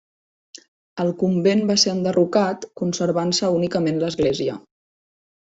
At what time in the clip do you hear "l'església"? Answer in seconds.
4.07-4.57